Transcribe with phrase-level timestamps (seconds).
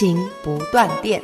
[0.00, 1.22] 亲情不断电。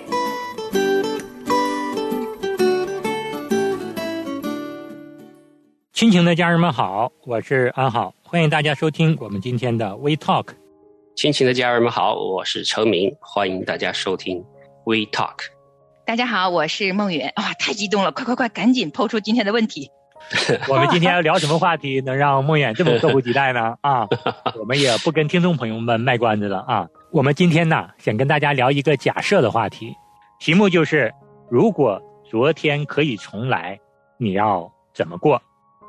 [5.95, 10.49] 亲情的家人们好，我是安好，欢迎大家收听我们今天的 We Talk。
[11.15, 14.45] 亲情的家人们好，我是程明，欢迎大家收听
[14.85, 15.37] We Talk。
[16.05, 17.33] 大家好，我是梦远。
[17.37, 18.13] 哇，太激动了！
[18.13, 19.91] 快快快，赶紧抛出今天的问题。
[20.69, 23.77] 我们今天要聊什么话题，能让梦远这么迫不及待呢？
[23.81, 24.07] 啊，
[24.61, 26.87] 我们也不跟听众朋友们卖关子了啊。
[27.17, 29.97] 我们今天呢，想跟大家聊一个假设的话题，
[30.39, 31.11] 题目就是：
[31.49, 33.81] 如果昨天可以重来，
[34.19, 35.41] 你要怎么过？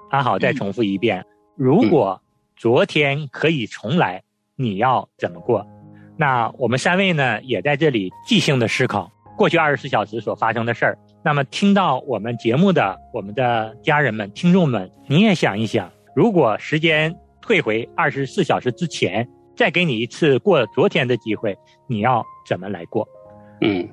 [0.10, 1.26] 安好，再重复一遍：
[1.58, 2.22] 如果
[2.56, 4.24] 昨天可以重来，
[4.56, 5.68] 你要怎么过？
[6.16, 10.98] 那我们三位呢，也在这里即兴的思考过去二十四小时所发生的事儿。
[11.26, 23.08] 那么，听到我们节目的我们的家人们、听众们，你也想一想，如果时间退回二十四小时之前，再给你一次过昨天的机会，你要怎么来过？
[23.62, 23.90] 嗯，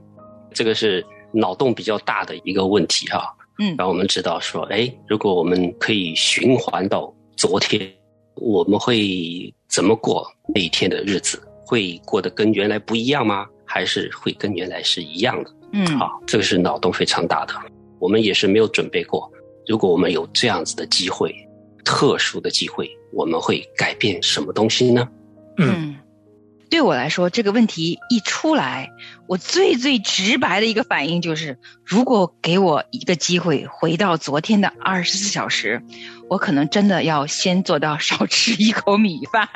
[0.52, 7.90] 这个是脑洞比较大的一个问题哈、嗯让我们知道说，哎，如果我们可以循环到昨天，
[8.34, 11.42] 我们会怎么过那一天的日子？
[11.66, 13.46] 会过得跟原来不一样吗？
[13.64, 15.50] 还是会跟原来是一样的？
[15.72, 17.54] 嗯，好，这个是脑洞非常大的，
[17.98, 19.32] 我们也是没有准备过。
[19.66, 21.34] 如果我们有这样子的机会，
[21.84, 25.08] 特殊的机会，我们会改变什么东西呢？
[25.56, 25.96] 嗯，
[26.70, 28.90] 对我来说，这个问题一出来，
[29.26, 35.82] 我最最直白的一个反应就是，如果给我一个机会回到昨天的二十四小时，
[36.28, 39.48] 我可能真的要先做到少吃一口米饭。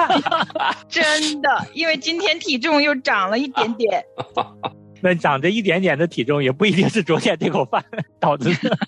[0.88, 4.04] 真的，因为今天体重又长了一点点。
[5.04, 7.84] 那长着一点点的体重，也不一定是昨天这口饭
[8.20, 8.78] 导致的。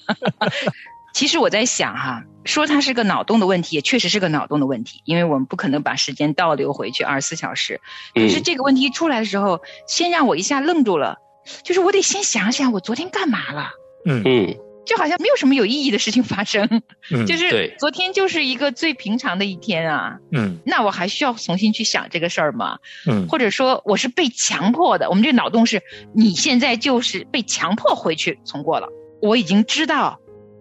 [1.14, 7.80] 其实我在想哈、说它是个脑洞的问题，也确实是个脑洞的问题，因为我们不可能把时间倒流回去二十四小时。
[8.14, 11.16] 可是这个问题出来的时候，先让我一下愣住了，
[11.62, 13.70] 就是我得先想想我昨天干嘛了，
[14.04, 16.68] 嗯嗯就好像没有什么有意义的事情发生，
[17.10, 20.18] 嗯 就是昨天就是一个最平常的一天啊。
[20.32, 22.78] 嗯那我还需要重新去想这个事儿吗？
[23.08, 25.08] 嗯或者说我是被强迫的？
[25.08, 25.80] 我们这个脑洞是
[26.12, 28.88] 你现在就是被强迫回去重过了。
[29.22, 30.20] 我已经知道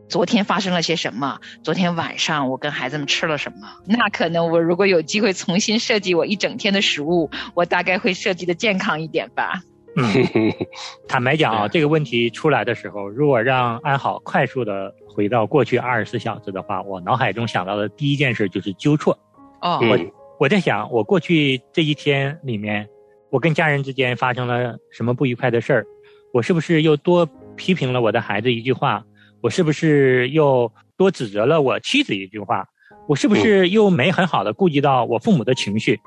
[0.09, 3.67] 昨天发生了些什么，昨天晚上我跟孩子们吃了什么。
[3.85, 9.61] 那可能我如果有机会重新设计我一整天的食物，我大概会设计的健康一点吧。
[9.95, 10.53] 嗯。
[11.07, 19.17] 坦白讲啊，这个问题出来的时候，如果让安好快速的回到过去二十四小时的话，我脑海中想到的第一件事就是纠错。
[19.61, 19.97] 哦，我
[20.41, 22.87] 我在想，我过去这一天里面，
[23.31, 25.85] 我跟家人之间发生了什么不愉快的事儿？
[26.33, 29.03] 我是不是又多批评了我的孩子一句话？
[29.43, 32.65] 我是不是又多指责了我妻子一句话？
[33.09, 35.99] 我是不是又没很好的顾及到我父母的情绪？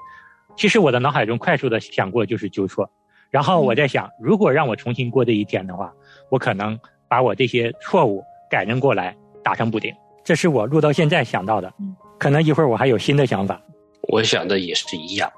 [0.56, 2.90] 其实我的脑海中快速的想过就是纠错，
[3.30, 5.92] 然后我在想，如果让我重新过这一天的话，
[6.30, 6.80] 我可能
[7.10, 9.14] 把我这些错误改正过来，
[9.44, 9.94] 打上补丁。
[10.24, 11.70] 这是我录到现在想到的，
[12.18, 13.60] 可能一会儿我还有新的想法。
[14.08, 15.30] 我想的也是一样，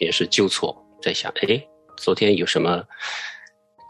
[0.00, 1.62] 也是纠错，在想，哎，
[1.98, 2.82] 昨天有什么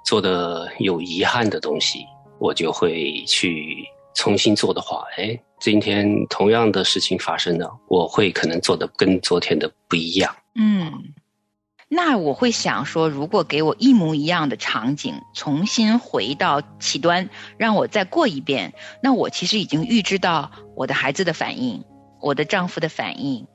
[0.05, 2.05] 做的有遗憾的东西，
[2.42, 3.86] 我就会去
[4.16, 10.34] 重新做的话，哎，今天同样的事情发生了，我会可能做的跟昨天的不一样。
[10.56, 11.14] 嗯，
[11.88, 18.74] 那我会想说，如果给我一模一样的场景，重新回到起端，让我再过一遍，
[19.04, 21.84] 那我其实已经预知到我的孩子的反应，
[22.20, 23.47] 我的丈夫的反应，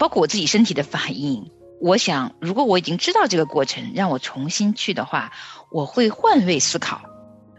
[0.00, 1.48] 包括我自己身体的反应。
[1.80, 5.32] 我想，如果我已经知道这个过程，让我重新去的话，
[5.70, 7.02] 我会换位思考。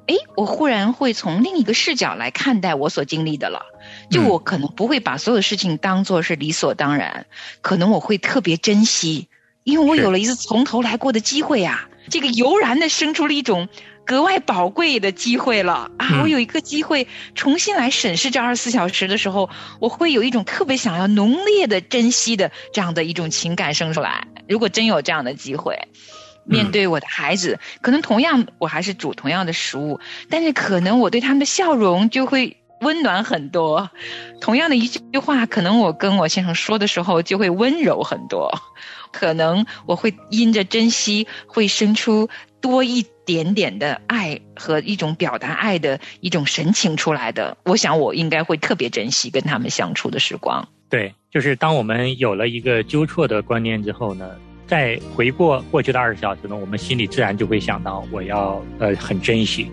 [0.07, 3.65] 诶，我忽然会从另一个视角来看待我所经历的了。
[4.09, 7.25] 就我可能不会把所有事情当做是理所当然，
[7.61, 9.27] 可能我会特别珍惜，
[9.63, 11.89] 因为我有了一次从头来过的机会啊。
[12.09, 13.69] 这个油然的生出了一种
[14.05, 16.09] 格外宝贵的机会了啊！
[16.11, 24.27] 嗯我有一个机会重新来审视这二十四小时的时候，我会有一种特别想要浓烈的珍惜的这样的一种情感生出来。
[24.50, 25.88] 如果真有这样的机会，
[26.45, 30.00] 面对我的孩子，可能同样我还是煮同样的食物，
[30.30, 33.90] 但是可能我对他们的笑容就会温暖很多。
[34.42, 38.51] 同样的一句话，可能我跟我先生说的时候就会温柔很多，
[39.12, 42.30] 可能我会因着珍惜，会生出
[42.60, 47.56] 多一点点的爱和一种表达爱的一种神情出来的。
[47.63, 50.68] 我想我应该会特别珍惜跟他们相处的时光。
[50.89, 54.30] 对，就是当我们有了一个纠错的观念之后呢，
[54.74, 59.72] 在回过过去的二十小时呢，我们心里自然就会想到，我要呃很珍惜。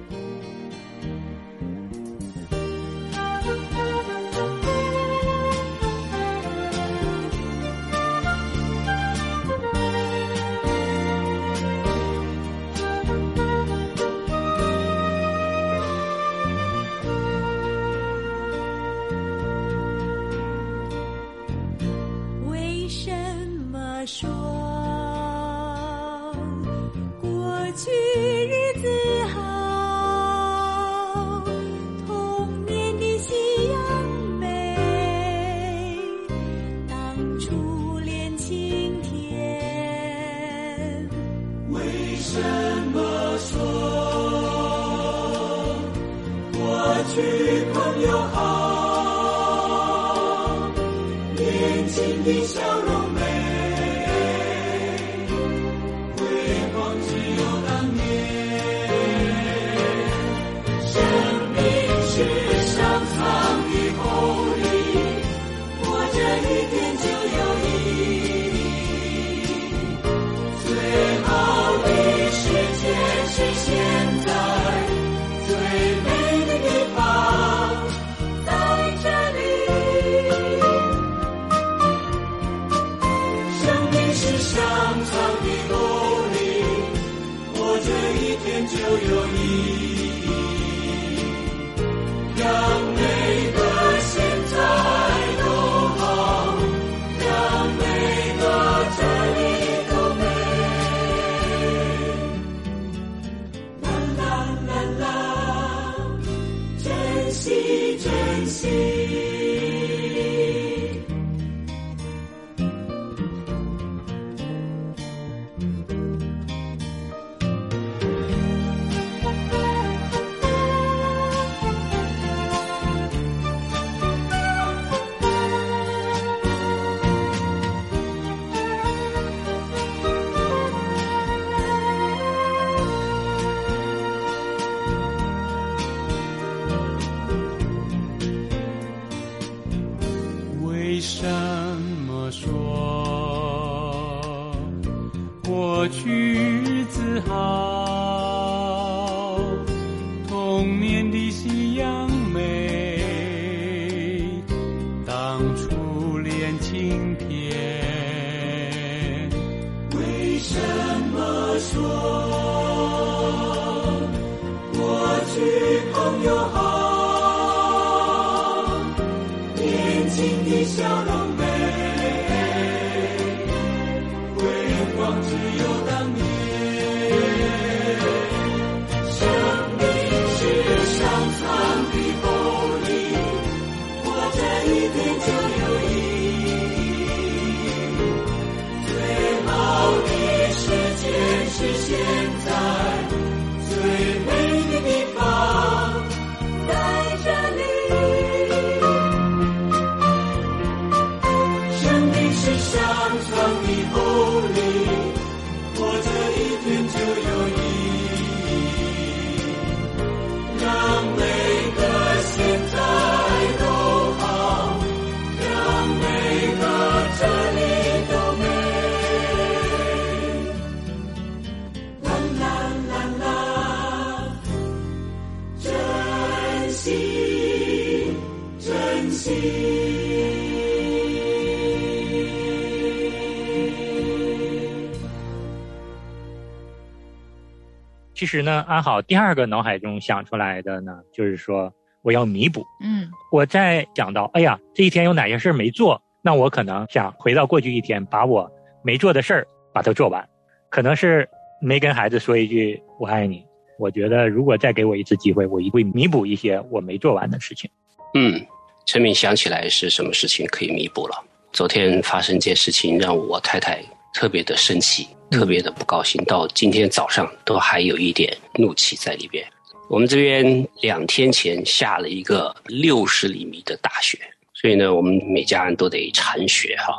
[238.14, 241.72] 其实呢，安好第二个脑海中想出来的呢，就是说
[242.02, 242.64] 我要弥补。
[242.82, 248.50] 嗯我在想到，哎呀，这一天有哪些事儿没做，那我可能想回到过去一天，把我
[248.82, 250.26] 没做的事儿把它做完。
[250.70, 251.28] 可能是
[251.60, 253.44] 没跟孩子说一句“我爱你”。
[253.78, 257.70] 我觉得如果再给我一次机会，我一定会弥补一些我没做完的事情。
[258.14, 258.44] 嗯，
[258.90, 261.14] 陈敏想起来是什么事情可以弥补了。
[261.52, 263.80] 昨天发生一件事情，让我太太
[264.12, 269.46] 特别的生气，特别的不高兴，到今天早上都还有一点怒气在里边。
[269.88, 274.18] 我们这边两天前下了一个六十厘米的大雪，
[274.54, 276.92] 所以呢，我们每家人都得铲雪哈。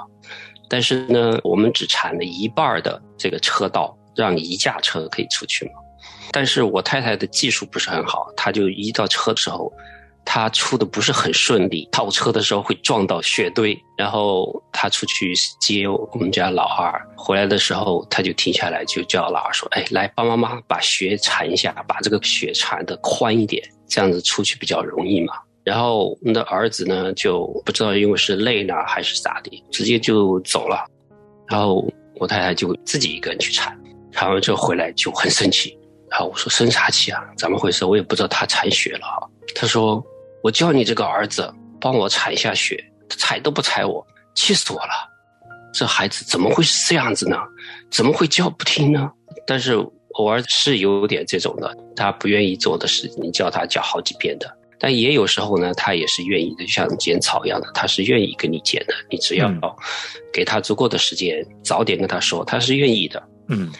[0.70, 5.72] 但是呢，我们只铲了一半的这个车道，让一架车可以出去嘛。
[6.32, 9.70] 但是我太太的技术不是很好，她就一到车的时候。
[10.24, 25.34] 他出的不是很顺利，倒车的时候会撞到雪堆，然后他出去接我们家老二回来的时候，他就停下来就叫老二说：“哎，来帮妈妈把雪铲一下，把这个雪铲的宽一点，这样子出去比较容易嘛。”
[25.66, 30.86] 然后我们的儿子呢就不知道因为是累呢还是咋的，直接就走了。
[31.50, 31.86] 然后
[32.16, 33.78] 我太太就自己一个人去铲，
[34.12, 35.78] 铲完之后回来就很生气。
[36.10, 37.22] 然后我说：“生啥气啊？
[37.38, 37.84] 怎么回事？
[37.86, 40.02] 我也不知道他铲雪了。”他说。
[40.44, 42.78] 我叫你这个儿子帮我踩一下雪，
[43.10, 44.06] 他踩都不踩我，
[44.36, 45.10] 气死我了！
[45.74, 47.38] 这孩子怎么会是这样子呢？
[47.90, 49.10] 怎么会叫不听呢？
[49.48, 49.74] 但是
[50.14, 54.52] 偶尔是有点这种的，他不愿意做的事，你叫他叫好几遍的。
[54.80, 58.94] 但也有时候呢，他也是愿意的，就像剪草一样的，他是愿意跟你剪的。
[59.10, 59.50] 你只要
[60.34, 63.22] 给他足够的时间，早点跟他说，他是愿意的。
[63.48, 63.72] 嗯。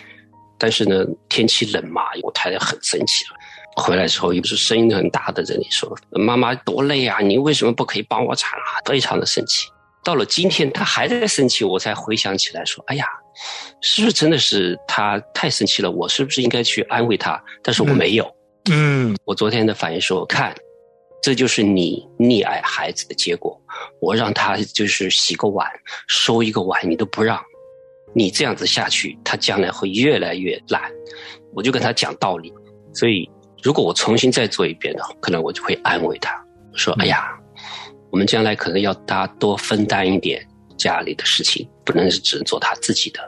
[0.60, 3.32] 但是呢，天气冷嘛，我太太很生气了。
[3.76, 9.68] 回来之后又是声音很大的，这里说：“妈妈多累啊，你为什么不可以帮我铲啊？”非常的生气。
[10.04, 13.06] 到了今天，他还在生气，我才回想起来说：“哎呀，
[13.82, 15.90] 是不是真的是他太生气了？
[15.90, 17.42] 我是不是应该去安慰他？
[17.64, 18.30] 但是我没有。
[18.70, 20.54] 嗯，我昨天的反应说：看，
[21.22, 23.58] 这就是你溺爱孩子的结果。
[24.02, 25.70] 我让他就是洗个碗、
[26.08, 27.40] 收一个碗，你都不让。
[28.14, 30.92] 你这样子下去，他将来会越来越懒。
[31.54, 32.52] 我就跟他讲道理，
[32.94, 33.30] 所以。”
[33.62, 36.34] 如果我重新再做一遍的话，可能我就会安慰他，
[36.74, 37.32] 说：“哎呀，
[38.10, 40.46] 我们将来可能要他多分担一点
[40.78, 43.20] 家里的事情，不能是只做他自己的，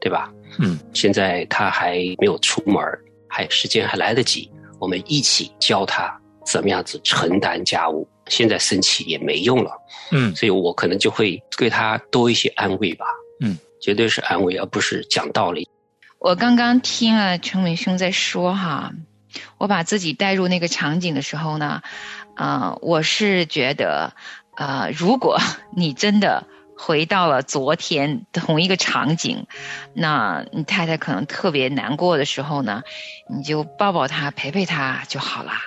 [0.00, 2.82] 对吧？”嗯，现在他还没有出门，
[3.28, 4.50] 还时间还来得及，
[4.80, 8.08] 我们一起教他怎么样子承担家务。
[8.28, 9.70] 现在生气也没用了，
[10.10, 13.06] 嗯，所以我可能就会对他多一些安慰吧，
[13.40, 15.68] 嗯，绝对是安慰，而不是讲道理。
[16.18, 18.90] 我刚刚听了陈伟兄在说哈。
[19.58, 21.82] 我把自己带入那个场景的时候呢，
[22.34, 24.12] 啊，我是觉得，
[24.56, 25.38] 呃，如果
[25.74, 29.46] 你真的回到了昨天同一个场景，
[29.94, 32.82] 那你太太可能特别难过的时候呢，
[33.28, 35.62] 你就抱抱她，陪陪她就好啦。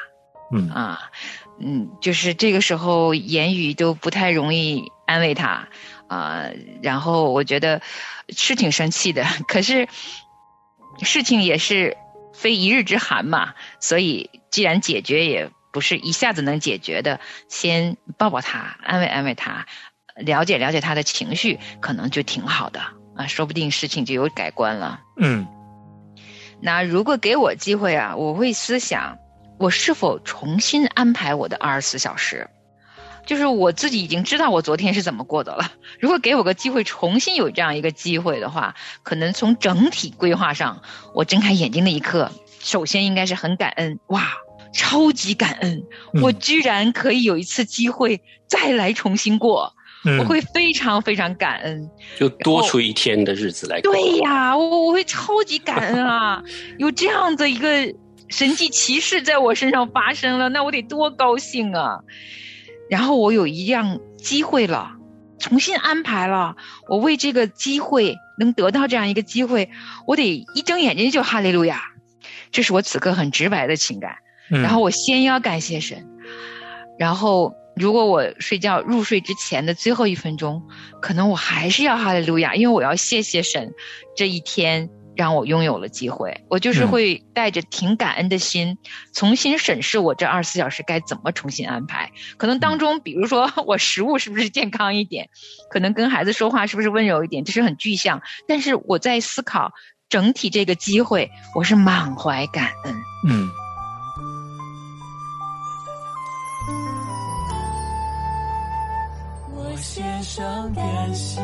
[0.51, 1.11] 嗯啊，
[1.59, 5.67] 嗯，就是这个时候言语都不太容易安慰她
[6.07, 6.45] 啊。
[6.81, 7.81] 然后我觉得
[8.29, 9.87] 是挺生气的，可是
[11.01, 11.97] 事情也是。
[12.39, 17.19] 非一日之寒嘛，所以既然解决也不是一下子能解决的，
[17.49, 19.65] 先抱抱他，安慰安慰他，
[20.15, 22.79] 了解了解他的情绪，可能就挺好的
[23.17, 25.01] 啊，说不定事情就有改观了。
[25.17, 25.45] 嗯，
[26.61, 29.17] 那如果给我机会啊，我会思想，
[29.59, 32.49] 我是否重新安排我的二十四小时。
[33.29, 35.71] 就是我自己已经知道我昨天是怎么过的了。
[35.99, 40.81] 如果给我个机会重新有这样一个机会的话，可能从整体规划上，
[41.13, 44.25] 我睁开眼睛那一刻，首先应该是很感恩，哇，
[44.73, 45.83] 超级感恩，
[46.23, 49.75] 我居然可以有一次机会再来重新过，
[50.19, 53.79] 我会非常非常感恩，就多出一天的日子来。
[53.81, 56.41] 对呀，我我会超级感恩啊，
[56.79, 57.93] 有这样的一个
[58.27, 61.99] 神迹奇事在我身上发生了，那我得多高兴啊！
[62.89, 64.91] 然后我有一样机会了，
[65.39, 66.55] 重新安排了。
[66.87, 69.69] 我为这个机会能得到这样一个机会，
[70.07, 71.81] 我得一睁眼睛就哈利路亚，
[72.51, 74.15] 这是我此刻很直白的情感。
[74.47, 76.07] 然后我先要感谢神，
[76.97, 80.63] 然后如果我睡觉入睡之前的最后一分钟，
[81.01, 83.71] 可能我还是要哈利路亚，因为我要谢谢神
[84.15, 84.89] 这一天。
[85.19, 88.77] 让我拥有了机会，我就是会带着挺感恩的心，
[89.13, 92.09] 重新审视我这二十四小时该怎么重新安排。
[92.37, 95.29] 可能当中，比如说 我食物是不是健康一点，
[95.69, 98.21] 可能跟孩子说话是不是温柔一点，这是很具象。
[98.47, 99.73] 但是我在思考
[100.07, 102.95] 整体这个机会，我是满怀感恩。
[103.27, 103.49] 嗯。
[109.53, 111.41] 我献上感谢，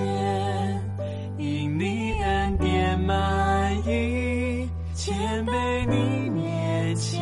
[1.37, 3.54] 因你恩典满
[3.87, 5.15] 溢，谦
[5.45, 7.21] 卑你面前，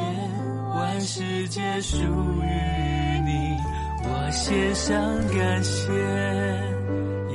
[0.74, 2.00] 万世界属于
[3.26, 3.58] 你。
[4.06, 4.96] 我献上
[5.36, 5.92] 感谢，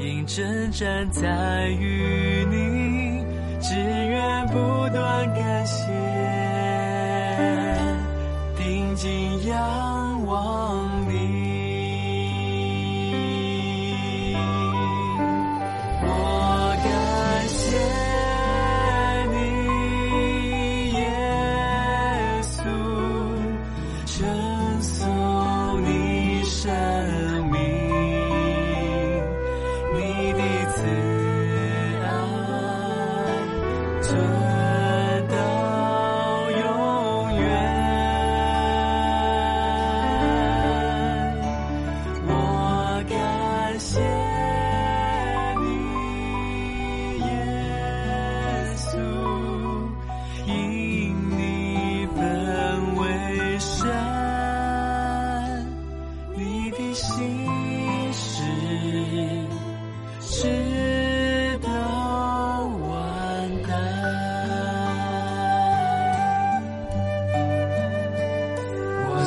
[0.02, 3.22] 因真站在与你，
[3.60, 4.56] 只愿不
[4.92, 5.84] 断感谢，
[8.56, 10.87] 定睛仰望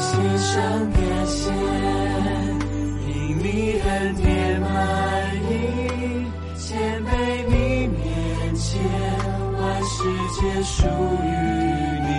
[0.02, 0.58] 心上
[0.92, 1.40] 感谢，
[3.08, 3.46] 因你
[3.80, 4.68] 恩典满
[5.48, 5.52] 溢，
[6.58, 6.68] 千
[7.04, 7.10] 杯
[7.48, 7.54] 你
[7.88, 8.02] 面
[8.56, 8.82] 前，
[9.60, 9.94] 万事
[10.34, 11.30] 皆属于
[12.02, 12.10] 你。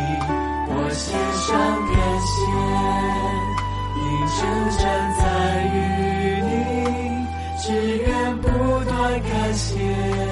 [0.75, 1.05] 我心
[1.43, 1.51] 上
[1.93, 1.95] 感
[2.31, 2.33] 谢，
[3.99, 4.01] 因
[4.39, 4.41] 真
[4.79, 4.83] 站
[5.19, 5.21] 在
[5.75, 5.75] 与
[6.47, 6.51] 你，
[7.59, 7.65] 只
[7.99, 8.09] 愿
[8.39, 8.47] 不
[8.85, 10.32] 断感谢。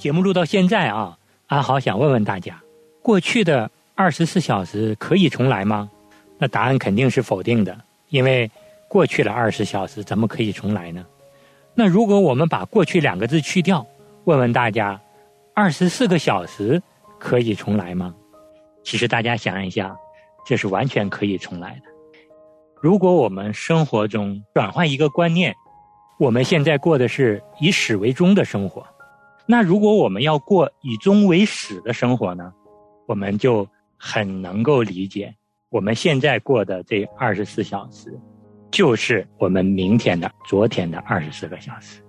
[0.00, 2.58] 节目录到现在啊，安好想问问大家，
[3.02, 5.90] 过去的二十四小时可以重来吗？
[6.38, 8.50] 那答案肯定是否定的，因为
[8.88, 11.04] 过去了二十小时，怎么可以重来呢？
[11.74, 13.86] 那如果我们把“过去”两个字去掉，
[14.24, 14.98] 问问大家，
[15.52, 16.82] 二十四个小时
[17.18, 18.14] 可以重来吗？
[18.82, 19.94] 其实大家想一下，
[20.46, 21.82] 这是完全可以重来的。
[22.80, 25.54] 如果我们生活中转换一个观念，
[26.18, 28.82] 我们现在过的是以始为终的生活。
[29.50, 32.52] 那如果我们要过以终为始的生活呢，
[33.08, 33.66] 我们就
[33.98, 35.34] 很能够理解，
[35.70, 38.16] 我们现在过的这二十四小时，
[38.70, 42.00] 就是我们明天的、昨天的二十四个小时。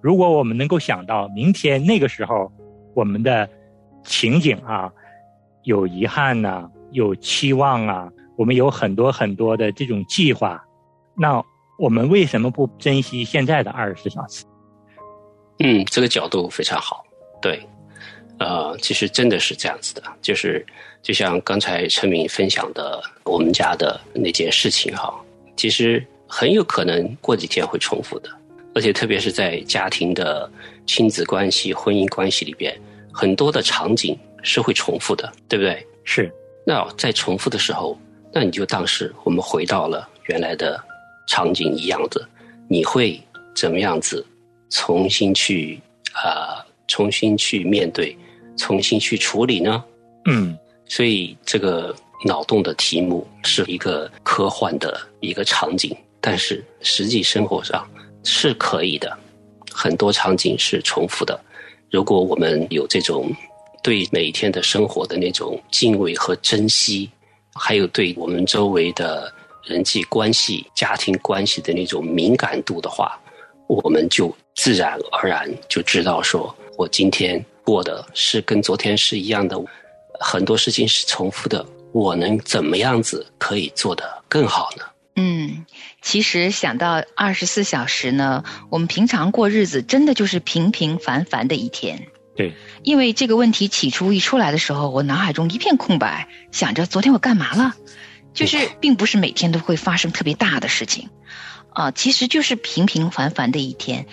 [0.00, 2.50] 如果我们能够想到明天那个时候，
[2.92, 3.48] 我们的
[4.02, 4.92] 情景啊，
[5.62, 10.60] 有遗憾呐、有期望啊，我们有很多很多的这种计划，
[11.14, 11.40] 那
[11.78, 14.44] 我们为什么不珍惜现在的二十四小时？
[15.60, 17.04] 嗯，这个角度非常好。
[17.40, 17.66] 对，
[18.38, 20.64] 呃，其实真的是这样子的，就是
[21.02, 25.14] 就像刚才陈敏分享的我们家的那件事情哈，
[25.56, 28.28] 其实很有可能过几天会重复的，
[28.74, 30.50] 而且特别是在家庭的
[30.86, 32.74] 亲子关系、婚姻关系里边，
[33.12, 35.86] 很多的场景是会重复的，对不对？
[36.04, 36.32] 是。
[36.66, 37.98] 那在重复的时候，
[38.32, 40.82] 那你就当是我们回到了原来的
[41.28, 42.26] 场景一样的，
[42.68, 43.20] 你会
[43.54, 44.24] 怎么样子
[44.74, 45.80] 重新去
[46.12, 48.14] 啊、呃重新去面对，
[48.58, 49.82] 重新去处理呢？
[50.26, 51.94] 嗯，所以这个
[52.26, 57.88] 脑洞的题目是一个科幻的一个场景，但是实际生活上
[58.22, 59.16] 是可以的，
[59.70, 61.40] 很多场景是重复的。
[61.90, 63.32] 如果我们有这种
[63.82, 67.08] 对每天的生活的那种敬畏和珍惜，
[67.54, 69.32] 还有对我们周围的
[69.62, 73.18] 人际关系、家庭关系的那种敏感度的话，
[73.68, 79.58] 我们就自然而然就知道说，我今天过的是跟昨天是一样的，
[80.20, 84.84] 很多事情是重复的，我能怎么样子可以做得更好呢？
[85.16, 85.64] 嗯，
[86.02, 92.08] 其实想到二十四小时呢，我们平常过日子真的就是平平凡凡的一天。
[92.36, 97.74] 对，因为这个问题起初一出来的时候，我脑海中一片空白，想着昨天我干嘛了，
[98.32, 101.10] 就是并不是每天都会发生特别大的事情。
[101.70, 104.06] 啊，其实就是平平凡凡的一天。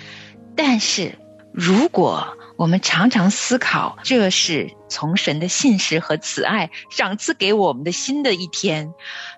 [0.63, 1.17] 但是
[1.51, 8.93] 如果我们常常思考，这是从神的信实和慈爱赏赐给我们的新的一天。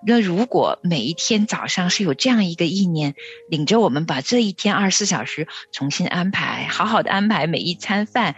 [0.05, 3.15] 那如果每一天早上是有这样一个意念，
[3.49, 8.35] 领着我们把这一天二十四小时重新安排，好好的安排每一餐饭，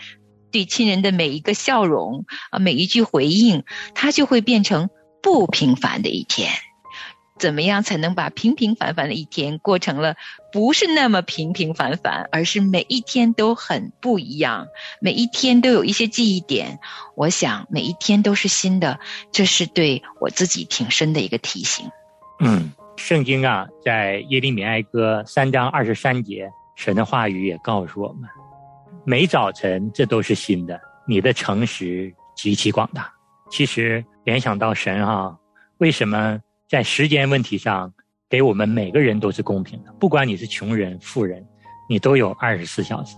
[0.52, 3.64] 对亲人的每一个笑容啊，每一句回应，
[3.96, 4.92] 它就会变成
[5.24, 6.52] 不平凡的一天。
[7.38, 10.16] 怎么样才能把平平凡凡的一天过成了
[10.54, 14.68] 不是那么平平凡凡，而是每一天都很不一样，
[15.02, 16.80] 每一天都有一些记忆点。
[17.16, 19.00] 我想每一天都是新的，
[19.34, 21.86] 这是对我自己挺深的一个提醒。
[22.40, 28.30] 嗯，圣经啊，在耶利米哀歌三章二十三节，神的话语也告诉我们：
[29.04, 33.12] 每早晨这都是新的，你的诚实极其广大。
[33.52, 35.38] 其实联想到神哈，
[35.80, 36.40] 为什么？
[36.68, 37.94] 在时间问题上，
[38.28, 41.46] 给我们每个人都是公平的，不管你是穷人、富人，
[41.88, 43.16] 你都有二十四小时。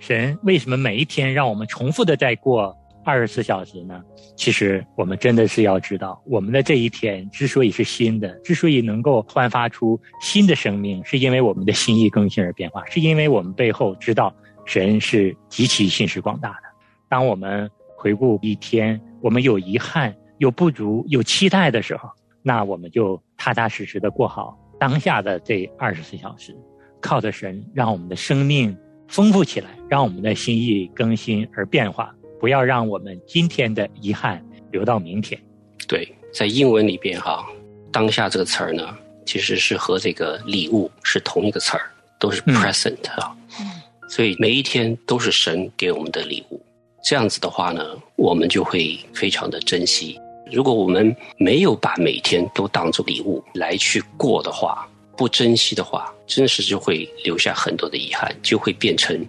[0.00, 4.02] 神为什么每一天让我们重复的在过二十四小时呢？
[4.36, 14.34] 其实我们真的是要知道，我们的这一天之所以是新的，之所以能够焕发出新的生命，是因为我们的心意更新而变化，是因为我们背后知道
[14.64, 16.62] 神是极其信实广大的。
[17.08, 22.10] 当我们回顾一天，我们有遗憾、有不足、有期待的时候。
[22.46, 26.54] 那我们就踏踏实实的过好当下的这二十四小时，
[27.00, 28.76] 靠着神，让我们的生命
[29.08, 35.40] 丰富起来，让我们的心意更新而变化，不要让我们今天的遗憾留到明天。
[35.88, 37.46] 对，在英文里边哈，
[37.90, 43.34] 当下这个词儿呢，其实是和这个礼物是同一个词儿，都是 present 啊。
[43.58, 43.66] 嗯
[44.06, 46.60] 所以每一天都是神给我们的礼物，
[47.02, 47.82] 这样子的话呢，
[48.16, 50.20] 我们就会非常的珍惜。
[50.52, 59.26] 如果我们没有把每天都当做礼物来去过的话，不珍惜的话，真是就会留下很多的遗憾，就会变成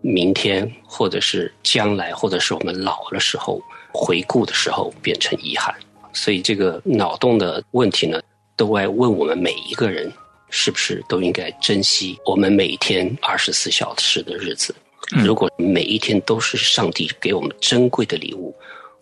[0.00, 5.74] 明天或者是将来，或者是我们老的时候回顾的时候变成遗憾。
[6.12, 8.20] 所以这个脑洞的问题呢，
[8.56, 10.12] 都爱问我们每一个人，
[10.50, 14.74] 是不是都应该珍惜我们每天二十四小时的日子？
[15.10, 18.54] 如果每一天都是上帝给我们珍贵的礼物。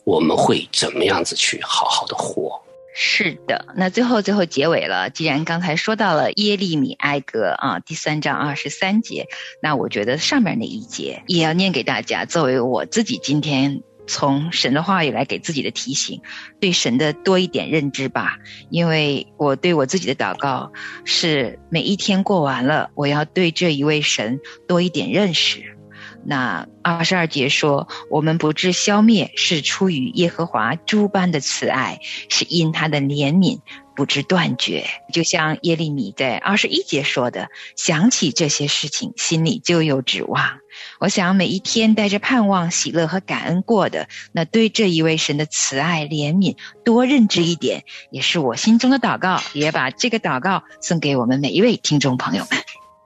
[0.04, 2.60] 我们会怎么样子去好好的活？
[2.92, 5.10] 是的，那最后最后结尾了。
[5.10, 9.28] 既然刚才说到了耶利米哀歌啊，第三章二十三节，
[9.62, 16.20] 那我觉得上面那一节也要念给大家，作为我自己今天从神的话语来给自己的提醒，
[16.60, 18.38] 对神的多一点认知吧。
[18.70, 20.72] 因为我对我自己的祷告
[21.04, 25.76] 是每一天过完了，我要对这一位神多一点认识。
[26.24, 33.60] 那二十二节说，我们不致消灭，是出于耶和华诸般的慈爱，是因他的怜悯
[33.96, 34.84] 不致断绝。
[35.12, 40.58] 就像耶利米在二十一节说的，想起这些事情，心里就有指望。
[40.98, 49.40] 我想每一天带着盼望、喜乐和感恩过的，那对这一位神的慈爱怜悯多认知一点，也是我心中的祷告。
[49.54, 52.60] 也把这个祷告送给我们每一位听众朋友们。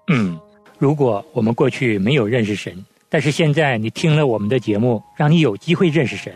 [0.09, 0.41] 嗯，
[0.79, 2.85] 如果我们过去没有认识神。
[3.15, 6.33] 但是现在你听了我们的节目，让你有机会认识神，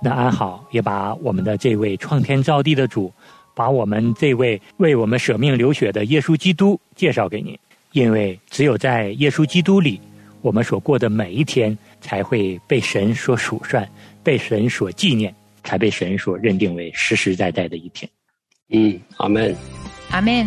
[0.00, 3.12] 那安好也把我们的这位创天造地的主，
[3.54, 7.60] 把我们这位为我们舍命流血的耶稣基督介绍给你，
[7.92, 10.00] 因为只有在耶稣基督里，
[10.40, 13.86] 我们所过的每一天才会被神所数算，
[14.22, 18.10] 被神所纪念，才被神所认定为实实在在的一天。
[18.70, 19.54] 嗯，阿门，
[20.10, 20.46] 阿门。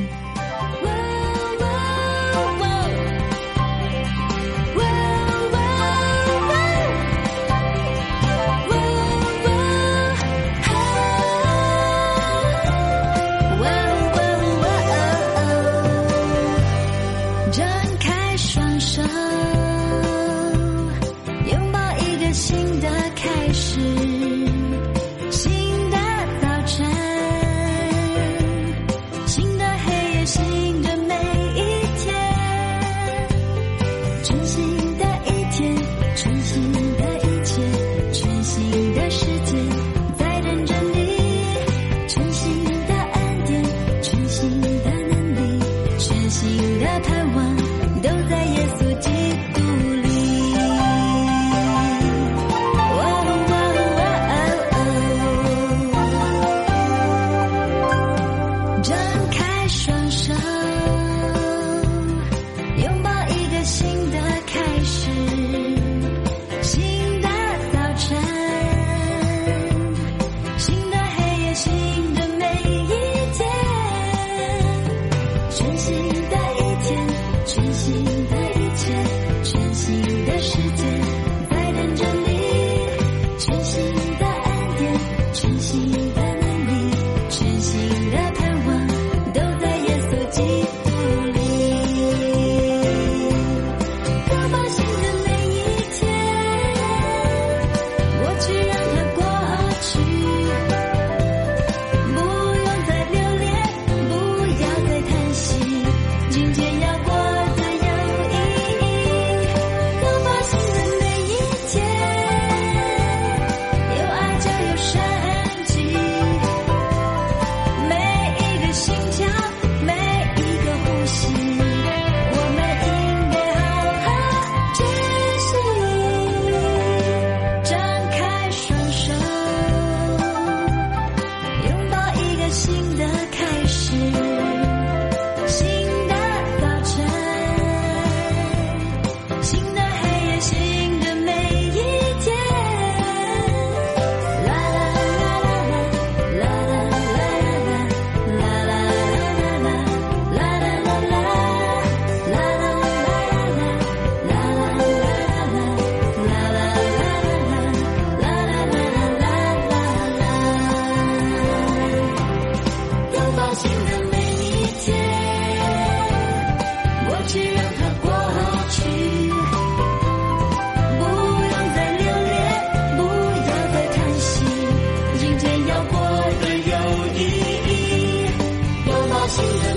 [179.28, 179.77] 情人